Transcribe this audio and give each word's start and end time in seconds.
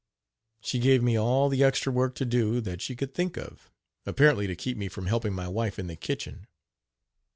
She 0.61 0.79
gave 0.79 1.03
me 1.03 1.15
all 1.15 1.47
the 1.47 1.63
extra 1.63 1.91
work 1.91 2.15
to 2.15 2.25
do 2.25 2.59
that 2.61 2.81
she 2.81 2.95
could 2.95 3.13
think 3.13 3.37
of, 3.37 3.69
apparently 4.03 4.47
to 4.47 4.55
keep 4.55 4.75
me 4.75 4.87
from 4.87 5.05
helping 5.05 5.33
my 5.35 5.47
wife 5.47 5.77
in 5.77 5.85
the 5.85 5.95
kitchen. 5.95 6.47